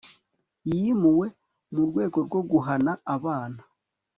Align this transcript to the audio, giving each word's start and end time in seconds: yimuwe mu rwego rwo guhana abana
yimuwe 0.71 1.27
mu 1.73 1.81
rwego 1.89 2.17
rwo 2.27 2.41
guhana 2.51 2.91
abana 3.15 3.61